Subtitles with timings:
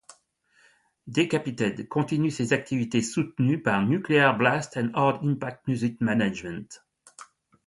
[1.05, 6.81] Decapitated continue ses activités soutenu par Nuclear Blast et Hard Impact Music Management.